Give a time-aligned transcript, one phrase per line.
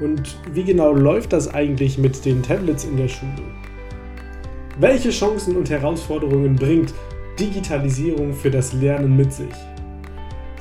[0.00, 3.44] Und wie genau läuft das eigentlich mit den Tablets in der Schule?
[4.78, 6.94] Welche Chancen und Herausforderungen bringt
[7.38, 9.52] Digitalisierung für das Lernen mit sich?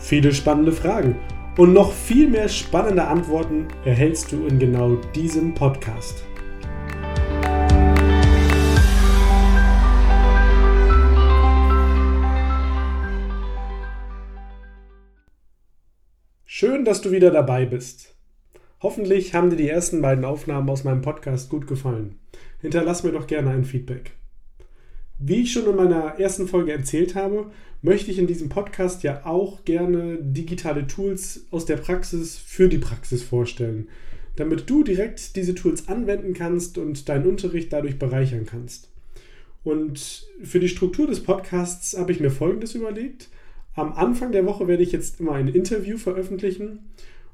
[0.01, 1.15] Viele spannende Fragen
[1.57, 6.25] und noch viel mehr spannende Antworten erhältst du in genau diesem Podcast.
[16.45, 18.18] Schön, dass du wieder dabei bist.
[18.81, 22.15] Hoffentlich haben dir die ersten beiden Aufnahmen aus meinem Podcast gut gefallen.
[22.61, 24.11] Hinterlass mir doch gerne ein Feedback.
[25.17, 29.25] Wie ich schon in meiner ersten Folge erzählt habe, möchte ich in diesem Podcast ja
[29.25, 33.89] auch gerne digitale Tools aus der Praxis für die Praxis vorstellen,
[34.37, 38.89] damit du direkt diese Tools anwenden kannst und deinen Unterricht dadurch bereichern kannst.
[39.65, 43.27] Und für die Struktur des Podcasts habe ich mir Folgendes überlegt.
[43.75, 46.79] Am Anfang der Woche werde ich jetzt immer ein Interview veröffentlichen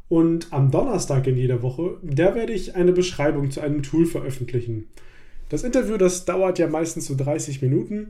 [0.07, 4.87] und am Donnerstag in jeder Woche, da werde ich eine Beschreibung zu einem Tool veröffentlichen.
[5.49, 8.07] Das Interview, das dauert ja meistens so 30 Minuten,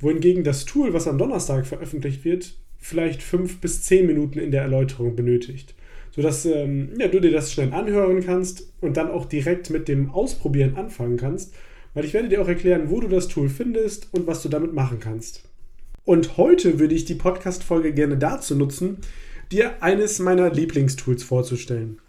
[0.00, 4.62] wohingegen das Tool, was am Donnerstag veröffentlicht wird, vielleicht 5 bis 10 Minuten in der
[4.62, 5.74] Erläuterung benötigt.
[6.10, 10.10] Sodass ähm, ja, du dir das schnell anhören kannst und dann auch direkt mit dem
[10.10, 11.54] Ausprobieren anfangen kannst,
[11.92, 14.74] weil ich werde dir auch erklären, wo du das Tool findest und was du damit
[14.74, 15.42] machen kannst.
[16.04, 18.98] Und heute würde ich die Podcast-Folge gerne dazu nutzen,
[19.50, 22.00] dir eines meiner Lieblingstools vorzustellen.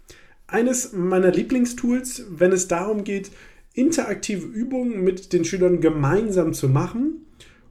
[0.46, 3.30] Eines meiner Lieblingstools, wenn es darum geht,
[3.74, 7.26] interaktive Übungen mit den Schülern gemeinsam zu machen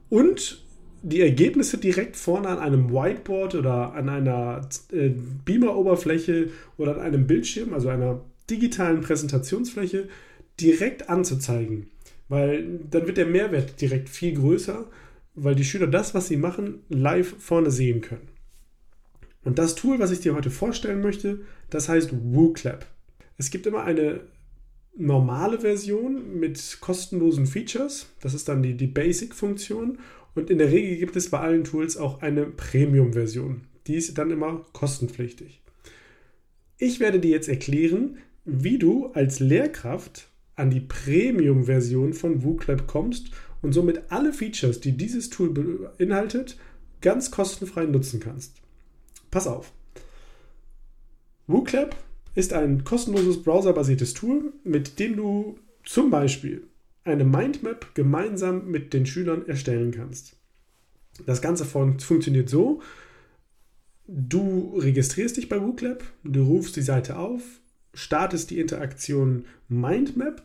[0.08, 0.64] und
[1.02, 5.10] die Ergebnisse direkt vorne an einem Whiteboard oder an einer äh,
[5.44, 10.08] Beamer-Oberfläche oder an einem Bildschirm, also einer digitalen Präsentationsfläche,
[10.60, 11.88] direkt anzuzeigen.
[12.28, 14.86] Weil dann wird der Mehrwert direkt viel größer,
[15.34, 18.28] weil die Schüler das, was sie machen, live vorne sehen können.
[19.46, 22.84] Und das Tool, was ich dir heute vorstellen möchte, das heißt WooClap.
[23.38, 24.22] Es gibt immer eine
[24.96, 28.08] normale Version mit kostenlosen Features.
[28.20, 29.98] Das ist dann die, die Basic-Funktion.
[30.34, 33.60] Und in der Regel gibt es bei allen Tools auch eine Premium-Version.
[33.86, 35.62] Die ist dann immer kostenpflichtig.
[36.78, 43.30] Ich werde dir jetzt erklären, wie du als Lehrkraft an die Premium-Version von WooClap kommst
[43.62, 46.58] und somit alle Features, die dieses Tool beinhaltet,
[47.00, 48.65] ganz kostenfrei nutzen kannst.
[49.30, 49.72] Pass auf.
[51.46, 51.96] WooClap
[52.34, 56.66] ist ein kostenloses browserbasiertes Tool, mit dem du zum Beispiel
[57.04, 60.36] eine Mindmap gemeinsam mit den Schülern erstellen kannst.
[61.24, 62.82] Das Ganze fun funktioniert so,
[64.06, 67.42] du registrierst dich bei WooClap, du rufst die Seite auf,
[67.94, 70.42] startest die Interaktion Mindmap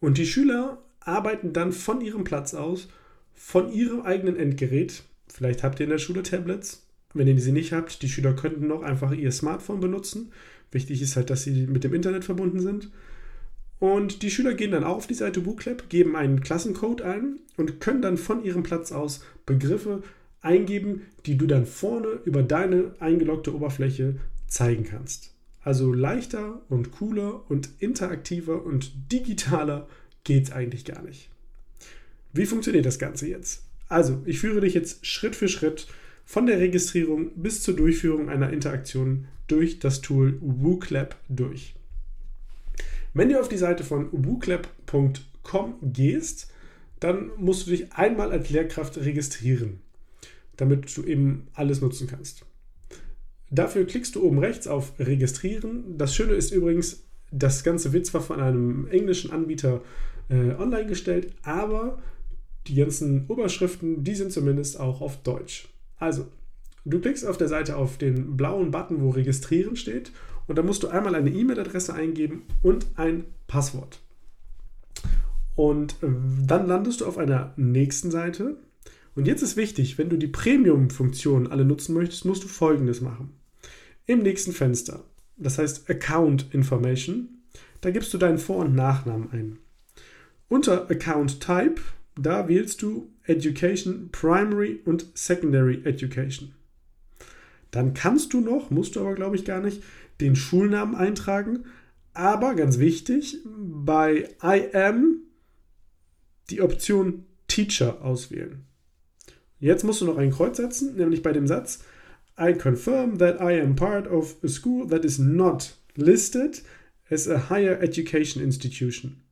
[0.00, 2.88] und die Schüler arbeiten dann von ihrem Platz aus,
[3.34, 7.72] von ihrem eigenen Endgerät, vielleicht habt ihr in der Schule Tablets, wenn ihr sie nicht
[7.72, 10.32] habt, die Schüler könnten noch einfach ihr Smartphone benutzen.
[10.70, 12.90] Wichtig ist halt, dass sie mit dem Internet verbunden sind.
[13.78, 18.02] Und die Schüler gehen dann auf die Seite WooClap, geben einen Klassencode ein und können
[18.02, 20.02] dann von ihrem Platz aus Begriffe
[20.40, 25.34] eingeben, die du dann vorne über deine eingeloggte Oberfläche zeigen kannst.
[25.62, 29.88] Also leichter und cooler und interaktiver und digitaler
[30.24, 31.30] geht es eigentlich gar nicht.
[32.32, 33.62] Wie funktioniert das Ganze jetzt?
[33.88, 35.88] Also, ich führe dich jetzt Schritt für Schritt
[36.28, 41.74] von der Registrierung bis zur Durchführung einer Interaktion durch das Tool WooClap durch.
[43.14, 46.52] Wenn du auf die Seite von wooclap.com gehst,
[47.00, 49.80] dann musst du dich einmal als Lehrkraft registrieren,
[50.58, 52.44] damit du eben alles nutzen kannst.
[53.50, 55.96] Dafür klickst du oben rechts auf Registrieren.
[55.96, 59.80] Das Schöne ist übrigens, das Ganze wird zwar von einem englischen Anbieter
[60.28, 62.02] äh, online gestellt, aber
[62.66, 65.70] die ganzen Oberschriften, die sind zumindest auch auf Deutsch.
[65.98, 66.26] Also,
[66.84, 70.12] du klickst auf der Seite auf den blauen Button, wo Registrieren steht,
[70.46, 74.00] und da musst du einmal eine E-Mail-Adresse eingeben und ein Passwort.
[75.54, 76.06] Und äh,
[76.46, 78.56] dann landest du auf einer nächsten Seite.
[79.14, 83.30] Und jetzt ist wichtig, wenn du die Premium-Funktionen alle nutzen möchtest, musst du folgendes machen.
[84.06, 85.04] Im nächsten Fenster,
[85.36, 87.28] das heißt Account Information,
[87.80, 89.58] da gibst du deinen Vor- und Nachnamen ein.
[90.48, 91.82] Unter Account Type,
[92.16, 96.52] da wählst du Education, Primary und Secondary Education.
[97.70, 99.82] Dann kannst du noch, musst du aber glaube ich gar nicht,
[100.20, 101.64] den Schulnamen eintragen,
[102.18, 105.20] Aber ganz wichtig, bei I am
[106.50, 108.64] die Option Teacher auswählen.
[109.60, 111.84] Jetzt musst du noch ein Kreuz setzen, nämlich bei dem Satz
[112.36, 116.64] I confirm that I am part of a school that is not listed
[117.08, 119.22] as a higher education institution.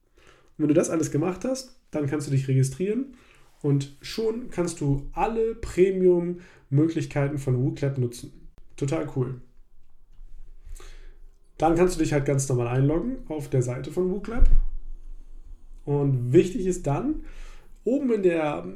[0.57, 3.17] Und wenn du das alles gemacht hast, dann kannst du dich registrieren
[3.63, 8.33] und schon kannst du alle Premium-Möglichkeiten von WooClap nutzen.
[8.77, 9.41] Total cool.
[11.59, 14.49] Dann kannst du dich halt ganz normal einloggen auf der Seite von WooClap.
[15.85, 17.25] Und wichtig ist dann,
[17.85, 18.67] oben in der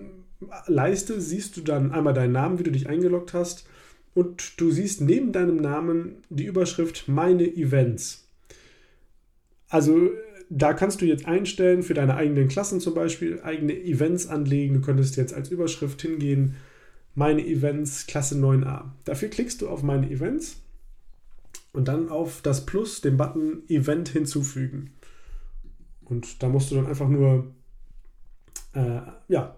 [0.67, 3.69] Leiste siehst du dann einmal deinen Namen, wie du dich eingeloggt hast.
[4.15, 8.27] Und du siehst neben deinem Namen die Überschrift Meine Events.
[9.69, 10.11] Also
[10.53, 14.75] da kannst du jetzt einstellen für deine eigenen Klassen zum Beispiel, eigene Events anlegen.
[14.75, 16.57] Du könntest jetzt als Überschrift hingehen,
[17.15, 18.91] meine Events Klasse 9a.
[19.05, 20.57] Dafür klickst du auf meine Events
[21.73, 24.91] und dann auf das Plus, den Button Event hinzufügen.
[26.05, 27.55] Und da musst du dann einfach nur,
[28.73, 29.57] äh, ja,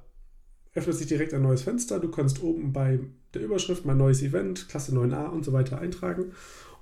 [0.75, 2.01] öffnet sich direkt ein neues Fenster.
[2.01, 3.01] Du kannst oben bei
[3.33, 6.33] der Überschrift mein neues Event, Klasse 9a und so weiter eintragen.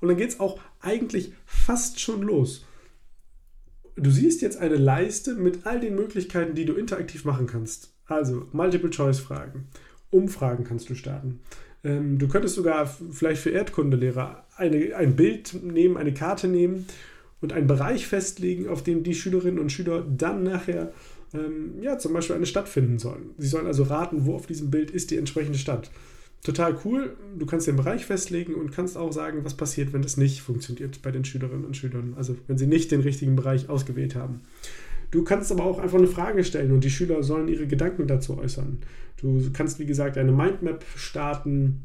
[0.00, 2.64] Und dann geht es auch eigentlich fast schon los.
[4.02, 7.92] Du siehst jetzt eine Leiste mit all den Möglichkeiten, die du interaktiv machen kannst.
[8.06, 9.66] Also Multiple-Choice-Fragen,
[10.10, 11.40] Umfragen kannst du starten.
[11.84, 16.86] Ähm, du könntest sogar vielleicht für Erdkundelehrer eine, ein Bild nehmen, eine Karte nehmen
[17.42, 20.94] und einen Bereich festlegen, auf dem die Schülerinnen und Schüler dann nachher
[21.34, 23.34] ähm, ja, zum Beispiel eine Stadt finden sollen.
[23.36, 25.90] Sie sollen also raten, wo auf diesem Bild ist die entsprechende Stadt.
[26.42, 27.16] Total cool.
[27.38, 31.02] Du kannst den Bereich festlegen und kannst auch sagen, was passiert, wenn das nicht funktioniert
[31.02, 32.14] bei den Schülerinnen und Schülern.
[32.16, 34.40] Also wenn sie nicht den richtigen Bereich ausgewählt haben.
[35.10, 38.38] Du kannst aber auch einfach eine Frage stellen und die Schüler sollen ihre Gedanken dazu
[38.38, 38.78] äußern.
[39.20, 41.82] Du kannst, wie gesagt, eine Mindmap starten.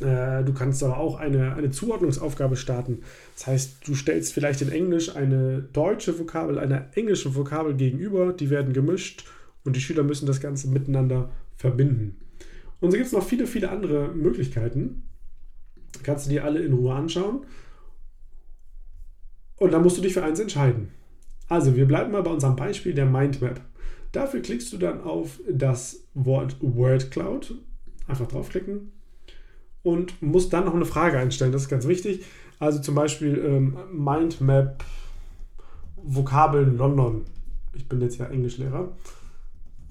[0.00, 2.98] Äh, du kannst aber auch eine, eine Zuordnungsaufgabe starten.
[3.34, 8.50] Das heißt, du stellst vielleicht in Englisch eine deutsche Vokabel einer englischen Vokabel gegenüber, die
[8.50, 9.24] werden gemischt
[9.64, 12.19] und die Schüler müssen das Ganze miteinander verbinden.
[12.80, 15.08] Und so gibt es noch viele, viele andere Möglichkeiten.
[16.02, 17.44] Kannst du dir alle in Ruhe anschauen.
[19.56, 20.90] Und dann musst du dich für eins entscheiden.
[21.48, 23.60] Also, wir bleiben mal bei unserem Beispiel der Mindmap.
[24.12, 27.54] Dafür klickst du dann auf das Wort Word Cloud.
[28.06, 28.92] Einfach draufklicken.
[29.82, 31.52] Und musst dann noch eine Frage einstellen.
[31.52, 32.24] Das ist ganz wichtig.
[32.58, 34.84] Also zum Beispiel ähm, Mindmap
[35.96, 37.24] Vokabeln London.
[37.74, 38.92] Ich bin jetzt ja Englischlehrer.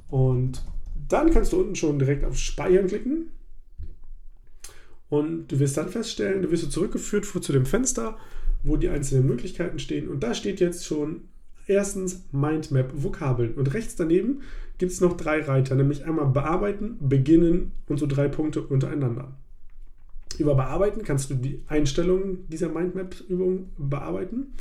[0.10, 0.64] Und
[1.10, 3.32] dann kannst du unten schon direkt auf Speichern klicken.
[5.10, 8.18] Und du wirst dann feststellen, du wirst zurückgeführt zu dem Fenster,
[8.64, 10.08] wo die einzelnen Möglichkeiten stehen.
[10.08, 11.22] Und da steht jetzt schon
[11.66, 13.54] erstens Mindmap Vokabeln.
[13.56, 14.42] Und rechts daneben
[14.78, 19.36] gibt es noch drei Reiter, nämlich einmal Bearbeiten, Beginnen und so drei Punkte untereinander.
[20.38, 24.54] Über Bearbeiten kannst du die Einstellungen dieser Mindmap-Übung bearbeiten.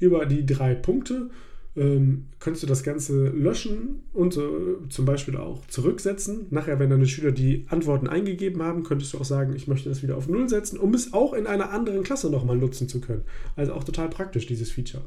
[0.00, 1.30] Über die drei Punkte
[1.78, 4.40] ähm, könntest du das Ganze löschen und äh,
[4.88, 6.46] zum Beispiel auch zurücksetzen.
[6.50, 10.02] Nachher, wenn deine Schüler die Antworten eingegeben haben, könntest du auch sagen, ich möchte das
[10.02, 13.22] wieder auf Null setzen, um es auch in einer anderen Klasse nochmal nutzen zu können.
[13.56, 15.04] Also auch total praktisch, dieses Feature.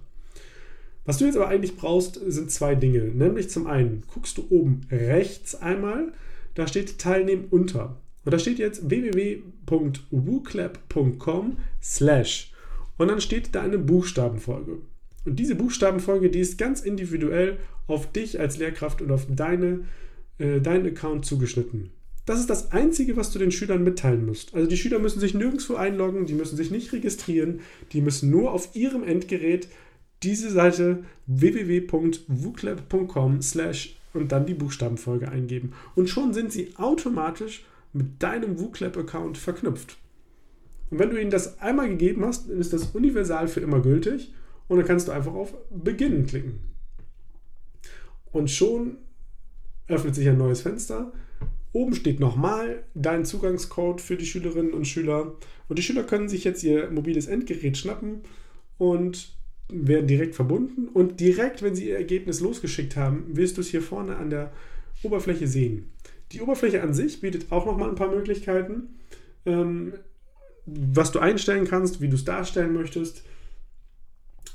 [1.04, 3.02] Was du jetzt aber eigentlich brauchst, sind zwei Dinge.
[3.02, 6.14] Nämlich zum einen guckst du oben rechts einmal,
[6.56, 7.98] da steht Teilnehmen unter.
[8.24, 12.54] Und da steht jetzt www.wooclap.com slash
[12.98, 14.78] und dann steht da eine Buchstabenfolge.
[15.26, 19.82] Und diese Buchstabenfolge, die ist ganz individuell auf dich als Lehrkraft und auf deine,
[20.40, 21.92] äh, deinen Account zugeschnitten.
[22.26, 24.54] Das ist das Einzige, was du den Schülern mitteilen musst.
[24.54, 27.60] Also die Schüler müssen sich nirgendwo einloggen, die müssen sich nicht registrieren,
[27.94, 29.68] die müssen nur auf ihrem Endgerät
[30.24, 35.74] diese Seite www.wuclap.com slash und dann die Buchstabenfolge eingeben.
[35.96, 39.98] Und schon sind sie automatisch mit deinem WooClap-Account verknüpft.
[40.90, 44.34] Und wenn du ihnen das einmal gegeben hast, dann ist das universal für immer gültig
[44.72, 46.62] und dann kannst du einfach auf Beginnen klicken.
[48.32, 49.00] Und schon
[49.90, 51.12] öffnet sich ein neues Fenster.
[51.74, 55.36] Oben steht nochmal dein Zugangscode für die Schülerinnen und Schüler.
[55.68, 58.22] Und die Schüler können sich jetzt ihr mobiles Endgerät schnappen
[58.78, 59.36] und
[59.68, 60.88] werden direkt verbunden.
[60.88, 64.54] Und direkt, wenn sie ihr Ergebnis losgeschickt haben, wirst du es hier vorne an der
[65.04, 65.92] Oberfläche sehen.
[66.32, 69.02] Die Oberfläche an sich bietet auch nochmal ein paar Möglichkeiten,
[69.46, 69.96] ähm,
[70.66, 73.26] was du einstellen kannst, wie du es darstellen möchtest.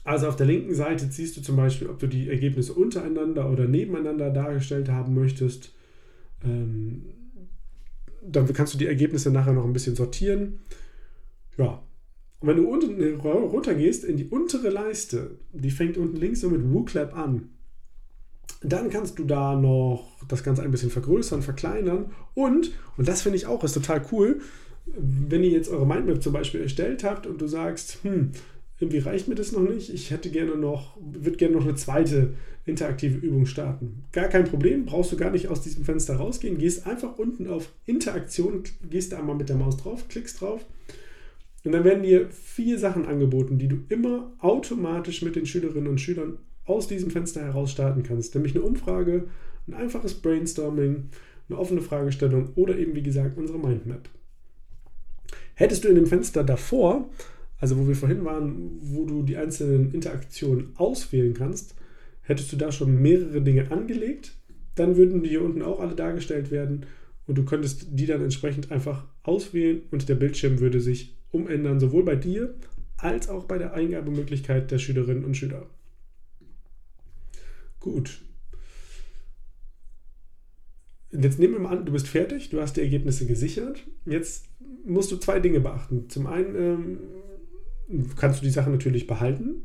[0.07, 3.67] Also auf der linken Seite siehst du zum Beispiel, ob du die Ergebnisse untereinander oder
[3.67, 5.73] nebeneinander dargestellt haben möchtest.
[6.45, 7.07] Ähm,
[8.23, 10.61] dann kannst du die Ergebnisse nachher noch ein bisschen sortieren.
[11.59, 11.83] Ja.
[12.39, 16.51] Und wenn du unten runter gehst in die untere Leiste, die fängt unten links so
[16.51, 17.49] mit WooClap an.
[18.63, 23.39] Dann kannst du da noch das Ganze ein bisschen vergrößern, verkleinern und, und das finde
[23.39, 24.41] ich auch, ist total cool,
[24.87, 28.31] wenn ihr jetzt eure Mindmap zum Beispiel erstellt habt und du sagst, hm,
[28.79, 29.93] irgendwie reicht mir das noch nicht.
[29.93, 32.35] Ich hätte gerne noch, würde gerne noch eine zweite
[32.67, 34.05] interaktive Übung starten.
[34.13, 36.59] Gar kein Problem, brauchst du gar nicht aus diesem Fenster rausgehen.
[36.59, 40.65] Gehst einfach unten auf Interaktion, gehst da einmal mit der Maus drauf, klickst drauf
[41.67, 46.01] und dann werden dir vier Sachen angeboten, die du immer automatisch mit den Schülerinnen und
[46.01, 48.35] Schülern aus diesem Fenster heraus starten kannst.
[48.35, 49.25] Nämlich eine Umfrage,
[49.67, 51.09] ein einfaches Brainstorming,
[51.49, 54.09] eine offene Fragestellung oder eben wie gesagt unsere Mindmap.
[55.55, 57.09] Hättest du in dem Fenster davor
[57.59, 61.75] also wo wir vorhin waren, wo du die einzelnen Interaktionen auswählen kannst,
[62.23, 64.37] hättest du da schon mehrere Dinge angelegt,
[64.75, 66.87] dann würden die hier unten auch alle dargestellt werden
[67.27, 72.05] und du könntest die dann entsprechend einfach auswählen und der Bildschirm würde sich umändern, sowohl
[72.05, 72.55] bei dir
[72.99, 75.67] als auch bei der Eingabemöglichkeit der Schülerinnen und Schüler.
[77.81, 78.23] Gut.
[81.13, 83.87] Jetzt nehmen wir mal an, du bist fertig, du hast die Ergebnisse gesichert.
[84.05, 84.47] Jetzt
[84.85, 86.09] musst du zwei Dinge beachten.
[86.09, 86.99] Zum einen ähm,
[88.17, 89.63] kannst du die Sache natürlich behalten.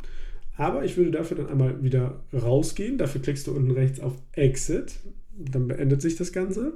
[0.57, 2.97] Aber ich würde dafür dann einmal wieder rausgehen.
[2.97, 4.95] Dafür klickst du unten rechts auf Exit.
[5.37, 6.73] Dann beendet sich das Ganze.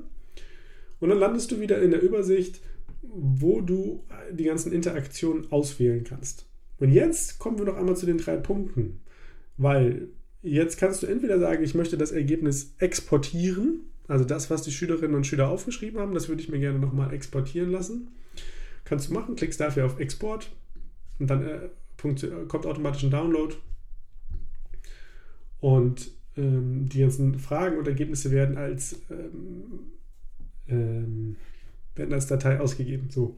[1.00, 2.62] Und dann landest du wieder in der Übersicht,
[3.02, 6.48] wo du die ganzen Interaktionen auswählen kannst.
[6.80, 9.02] Und jetzt kommen wir noch einmal zu den drei Punkten.
[9.58, 10.10] Weil
[10.42, 13.82] jetzt kannst du entweder sagen, ich möchte das Ergebnis exportieren.
[14.08, 17.14] Also das, was die Schülerinnen und Schüler aufgeschrieben haben, das würde ich mir gerne nochmal
[17.14, 18.10] exportieren lassen.
[18.84, 20.52] Kannst du machen, klickst dafür auf Export
[21.20, 21.70] und dann äh,
[22.48, 23.56] kommt automatisch ein Download.
[25.60, 29.92] Und ähm, die ganzen Fragen und Ergebnisse werden als, ähm,
[30.68, 31.36] ähm,
[31.96, 33.10] werden als Datei ausgegeben.
[33.10, 33.38] So.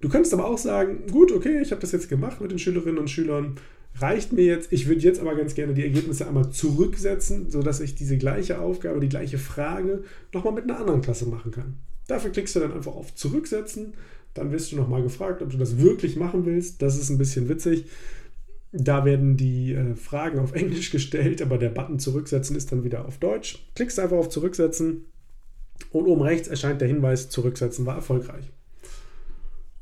[0.00, 2.98] Du könntest aber auch sagen, gut, okay, ich habe das jetzt gemacht mit den Schülerinnen
[2.98, 3.56] und Schülern,
[3.96, 4.72] reicht mir jetzt.
[4.72, 9.00] Ich würde jetzt aber ganz gerne die Ergebnisse einmal zurücksetzen, sodass ich diese gleiche Aufgabe,
[9.00, 11.78] die gleiche Frage nochmal mit einer anderen Klasse machen kann.
[12.06, 13.94] Dafür klickst du dann einfach auf Zurücksetzen
[14.34, 16.82] dann wirst du nochmal gefragt, ob du das wirklich machen willst.
[16.82, 17.86] Das ist ein bisschen witzig.
[18.72, 23.06] Da werden die äh, Fragen auf Englisch gestellt, aber der Button Zurücksetzen ist dann wieder
[23.06, 23.64] auf Deutsch.
[23.76, 25.04] Klickst einfach auf Zurücksetzen
[25.90, 28.50] und oben rechts erscheint der Hinweis Zurücksetzen war erfolgreich.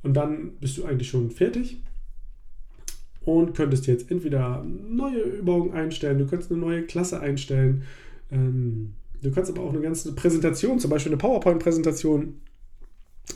[0.03, 1.81] Und dann bist du eigentlich schon fertig
[3.25, 7.85] und könntest jetzt entweder neue Übungen einstellen, du kannst eine neue Klasse einstellen,
[8.31, 12.41] ähm, du kannst aber auch eine ganze Präsentation, zum Beispiel eine PowerPoint-Präsentation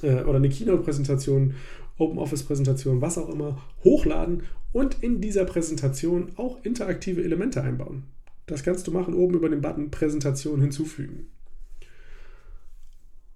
[0.03, 1.55] äh, oder eine Keynote-Präsentation,
[1.99, 8.05] Open Office-Präsentation, was auch immer, hochladen und in dieser Präsentation auch interaktive Elemente einbauen.
[8.47, 11.27] Das kannst du machen oben über den Button Präsentation hinzufügen.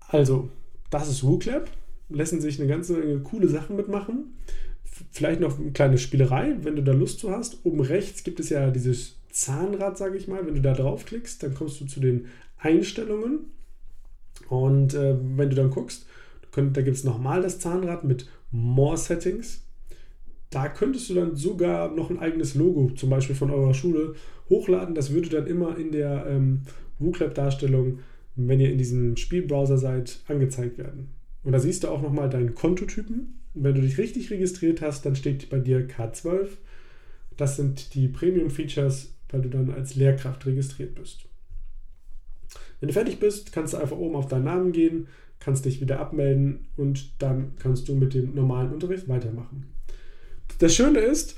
[0.09, 0.51] Also,
[0.91, 1.71] das ist WooClap.
[2.09, 4.37] Lassen sich eine ganze Menge coole Sachen mitmachen.
[5.13, 7.65] Vielleicht noch eine kleine Spielerei, wenn du da Lust zu hast.
[7.65, 10.47] Oben rechts gibt es ja dieses Zahnrad, sage ich mal.
[10.47, 12.27] Wenn du da draufklickst, dann kommst du zu den
[12.59, 13.51] Einstellungen.
[14.49, 16.07] Und äh, wenn du dann guckst,
[16.53, 19.63] könnt, da gibt es nochmal das Zahnrad mit More Settings.
[20.51, 24.15] Da könntest du dann sogar noch ein eigenes Logo, zum Beispiel von eurer Schule,
[24.49, 24.97] hochladen.
[24.97, 26.63] Das würde dann immer in der ähm,
[26.99, 28.01] WooClap-Darstellung,
[28.35, 31.11] wenn ihr in diesem Spielbrowser seid, angezeigt werden.
[31.45, 33.41] Und da siehst du auch nochmal deinen Kontotypen.
[33.55, 36.49] Wenn du dich richtig registriert hast, dann steht bei dir K12.
[37.37, 41.27] Das sind die Premium-Features, weil du dann als Lehrkraft registriert bist.
[42.81, 45.09] Wenn du fertig bist, kannst du einfach oben auf deinen Namen gehen,
[45.39, 49.67] kannst dich wieder abmelden und dann kannst du mit dem normalen Unterricht weitermachen.
[50.59, 51.37] Das Schöne ist,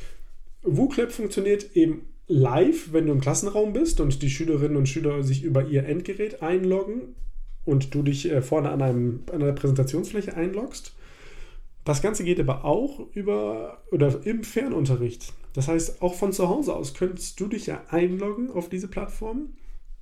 [0.63, 5.43] WooClap funktioniert eben live, wenn du im Klassenraum bist und die Schülerinnen und Schüler sich
[5.43, 7.15] über ihr Endgerät einloggen
[7.65, 10.95] und du dich äh, vorne an, einem, an einer Präsentationsfläche einloggst.
[11.85, 15.33] Das Ganze geht aber auch über oder im Fernunterricht.
[15.55, 19.55] Das heißt, auch von zu Hause aus könntest du dich ja einloggen auf diese Plattform.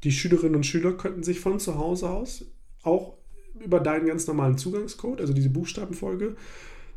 [0.05, 2.45] Die Schülerinnen und Schüler könnten sich von zu Hause aus
[2.83, 3.15] auch
[3.59, 6.37] über deinen ganz normalen Zugangscode, also diese Buchstabenfolge,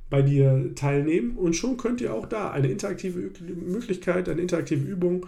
[0.09, 5.25] bei dir teilnehmen und schon könnt ihr auch da eine interaktive Möglichkeit, eine interaktive Übung,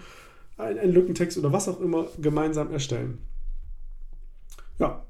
[0.58, 3.18] einen Lückentext oder was auch immer gemeinsam erstellen.
[4.80, 5.06] Ja,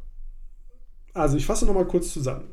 [1.13, 2.47] also ich fasse nochmal kurz zusammen.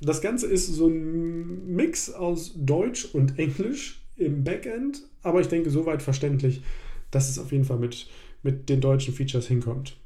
[0.00, 5.70] Das Ganze ist so ein Mix aus Deutsch und Englisch im Backend, aber ich denke
[5.70, 6.62] soweit verständlich,
[7.10, 8.08] dass es auf jeden Fall mit,
[8.42, 9.96] mit den deutschen Features hinkommt.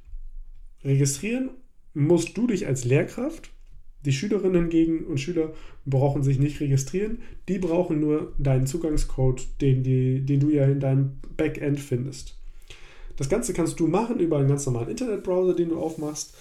[0.85, 1.51] Registrieren
[1.95, 3.51] musst du dich als Lehrkraft,
[4.05, 5.53] die Schülerinnen hingegen und Schüler
[5.87, 10.81] brauchen sich nicht registrieren, die brauchen nur deinen Zugangscode, den, die, den du ja in
[10.81, 12.37] deinem Backend findest.
[13.17, 16.35] Das Ganze kannst du machen über einen ganz normalen Internetbrowser, den du aufmachst.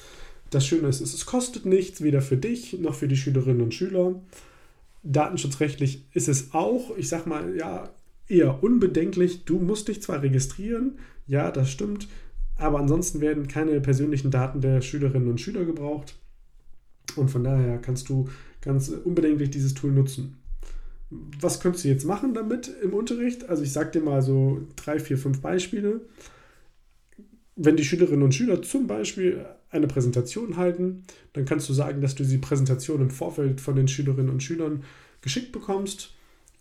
[0.50, 4.20] Das Schöne ist, es kostet nichts, weder für dich noch für die Schülerinnen und Schüler.
[5.04, 7.90] Datenschutzrechtlich ist es auch, ich sag mal, ja,
[8.28, 9.46] eher unbedenklich.
[9.46, 12.08] Du musst dich zwar registrieren, ja, das stimmt,
[12.58, 16.16] aber ansonsten werden keine persönlichen Daten der Schülerinnen und Schüler gebraucht.
[17.16, 18.30] Und von daher kannst du
[18.62, 20.38] ganz unbedenklich dieses Tool nutzen.
[21.10, 23.50] Was könntest du jetzt machen damit im Unterricht?
[23.50, 26.02] Also ich sage dir mal so drei, vier, fünf Beispiele.
[27.58, 32.16] Wenn die Schülerinnen und Schüler zum Beispiel eine Präsentation halten, dann kannst du sagen, dass
[32.16, 34.84] du die Präsentation im Vorfeld von den Schülerinnen und Schülern
[35.22, 36.14] geschickt bekommst.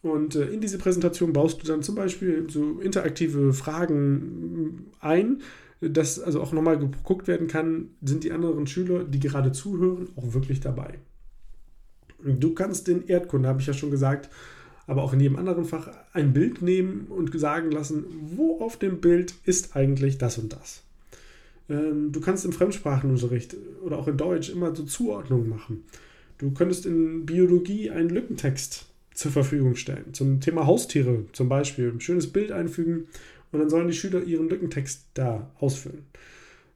[0.03, 5.43] Und äh, in diese Präsentation baust du dann zum Beispiel so interaktive Fragen ein,
[5.81, 10.35] dass also auch nochmal geguckt werden kann, sind die anderen Schüler, die gerade zuhören, auch
[10.35, 10.99] wirklich dabei.
[12.23, 14.29] Du kannst in Erdkunde, habe ich ja schon gesagt,
[14.87, 18.05] aber auch in jedem anderen Fach ein Bild nehmen und sagen lassen,
[18.37, 20.83] wo auf dem Bild ist eigentlich das und das.
[21.71, 25.85] Ähm, du kannst im Fremdsprachenunterricht oder auch in Deutsch immer so Zuordnungen machen.
[26.39, 30.13] Du könntest in Biologie einen Lückentext zur Verfügung stellen.
[30.13, 31.91] Zum Thema Haustiere zum Beispiel.
[31.91, 33.07] Ein schönes Bild einfügen
[33.53, 36.05] und dann sollen die Schüler ihren Lückentext da ausfüllen.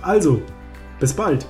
[0.00, 0.40] Also,
[1.00, 1.44] bis bald!